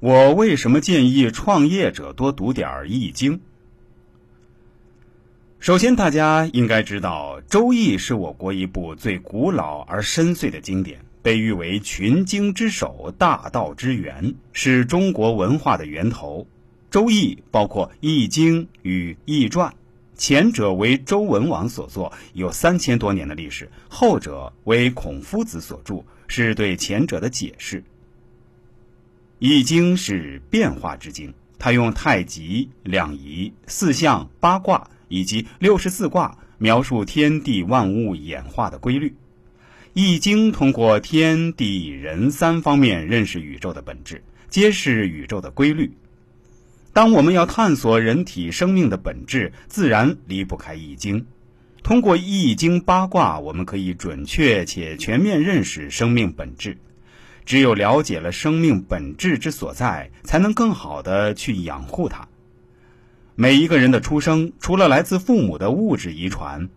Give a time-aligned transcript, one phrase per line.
[0.00, 3.36] 我为什么建议创业者多读点《易经》？
[5.58, 16.46] 首先，大家应该知道，《周易》是我国一部最古老而深邃的经典，被誉为群经之首、大道之源，是中国文化的源头。
[16.90, 19.70] 《周易》包括《易经》与《易传》，
[20.16, 27.84] 前者为周文王所作，有三千多年的历史；后者为孔夫子所著，是对前者的解释。
[29.40, 39.14] 易经是变化之经，它用太极、两仪、四象、八卦以及六十四卦描述天地万物演化的规律。
[39.94, 45.90] 易经通过天地人三方面认识宇宙的本质，揭示宇宙的规律。
[46.92, 51.24] 当我们要探索人体生命的本质，自然离不开易经。
[51.82, 56.76] 通过易经八卦，我们可以准确且全面认识生命本质。
[57.50, 62.28] 只有了解了生命本质之所在，才能更好的去养护它。
[63.34, 66.68] 每一个人的出生，除了来自父母的物质遗传，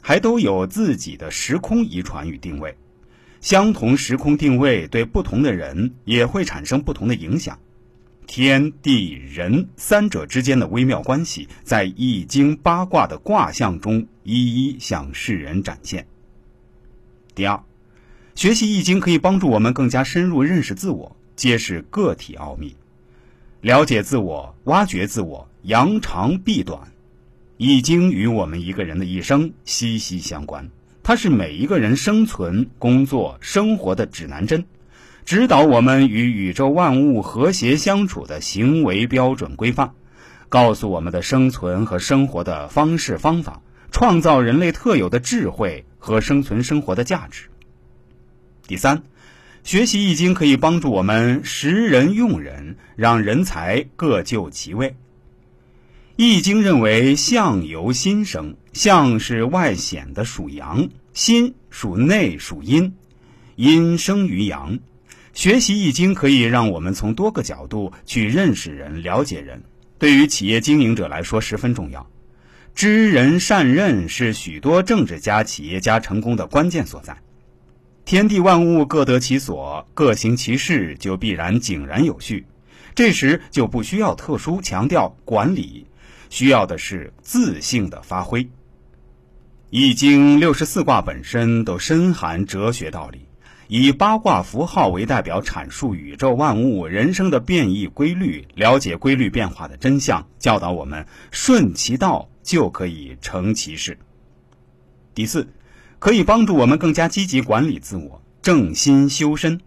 [0.00, 2.74] 还都有自己的时空遗传与定位。
[3.42, 7.58] 相同时空定位对不同的人也会产生不同的影响。
[8.26, 16.06] 天地人三者之间的微妙关系，在易经八卦的卦象中一一向世人展现。
[17.34, 17.62] 第二。
[18.34, 22.74] 学习易经可以帮助我们更加深入认识自我，揭示个体奥秘，
[23.60, 26.80] 了解自我，挖掘自我，扬长避短。
[27.58, 30.70] 易经与我们一个人的一生息息相关，
[31.02, 34.64] 它是每一个人生存、工作、生活的指南针，
[35.26, 39.92] 指导我们与宇宙万物和谐相处的行为标准规范，
[40.48, 43.60] 告诉我们的生存和生活的方式方法，
[43.92, 47.50] 创造人类特有的智慧和生存生活的价值。
[48.72, 49.02] 第三，
[49.64, 54.96] 学习易经可以帮助我们识人用人，让人才各就其位。
[56.16, 62.94] 易经认为相由心生，相是外显的属阳，心属内属阴，
[63.56, 64.78] 阴生于阳。
[65.34, 69.62] 学习易经可以让我们从多个角度去认识人、了解人，
[69.98, 72.08] 对于企业经营者来说十分重要。
[72.74, 77.14] 知人善任是许多政治家、企业家成功的关键所在。
[78.04, 82.46] 天地万物各得其所，各行其事，就必然井然有序。
[82.94, 85.86] 这时就不需要特殊强调管理，
[86.28, 88.48] 需要的是自性的发挥。
[89.70, 93.20] 易经六十四卦本身都深含哲学道理，
[93.68, 103.96] 以八卦符号为代表阐述宇宙万物人生的变异规律，了解规律变化的真相，教导我们顺其道就可以成其事。
[105.14, 105.48] 第四。
[106.02, 109.60] 可以帮助我们更加积极管理自我，正心修身。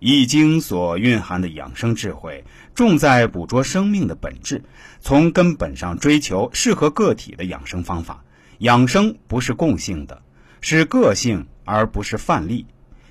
[0.00, 2.44] 易经所蕴含的养生智慧，
[2.74, 4.62] 重在捕捉生命的本质，
[5.00, 8.22] 从根本上追求适合个体的养生方法。
[8.58, 10.20] 养生不是共性的，
[10.60, 12.66] 是个性，而不是范例。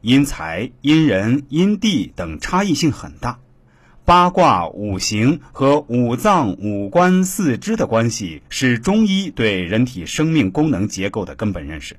[0.00, 3.38] 因材、因人、因地等差异性很大。
[4.06, 11.98] 八卦、五行和五脏、五官、四肢的关系，是中医对人体生命功能结构的根本认识。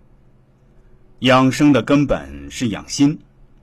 [1.21, 3.19] 养生的根本是养心，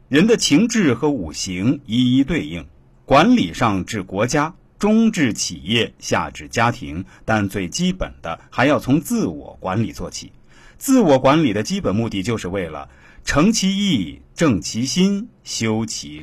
[0.09, 2.65] 人的情志和五行一一对应。
[3.05, 10.31] 管理上至国家，中至企业，下至家庭，但最基本的还要从自我管理做起。
[10.77, 12.89] 自我管理的基本目的就是为了
[13.25, 16.17] 诚其意、正其心、修其。